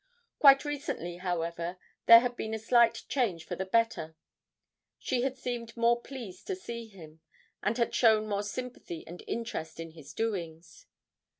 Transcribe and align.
Quite 0.39 0.65
recently, 0.65 1.17
however, 1.17 1.77
there 2.07 2.21
had 2.21 2.35
been 2.35 2.55
a 2.55 2.57
slight 2.57 3.03
change 3.07 3.45
for 3.45 3.55
the 3.55 3.67
better; 3.67 4.15
she 4.97 5.21
had 5.21 5.37
seemed 5.37 5.77
more 5.77 6.01
pleased 6.01 6.47
to 6.47 6.55
see 6.55 6.87
him, 6.87 7.21
and 7.61 7.77
had 7.77 7.93
shown 7.93 8.25
more 8.27 8.41
sympathy 8.41 9.05
and 9.05 9.21
interest 9.27 9.79
in 9.79 9.91
his 9.91 10.11
doings. 10.15 10.87